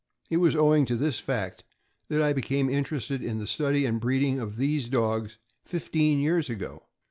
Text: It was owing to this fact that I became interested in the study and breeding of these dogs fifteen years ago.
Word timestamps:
It 0.31 0.37
was 0.37 0.55
owing 0.55 0.85
to 0.85 0.95
this 0.95 1.19
fact 1.19 1.63
that 2.07 2.23
I 2.23 2.33
became 2.33 2.71
interested 2.71 3.23
in 3.23 3.37
the 3.37 3.45
study 3.45 3.85
and 3.85 4.01
breeding 4.01 4.39
of 4.39 4.57
these 4.57 4.89
dogs 4.89 5.37
fifteen 5.63 6.17
years 6.19 6.49
ago. 6.49 6.87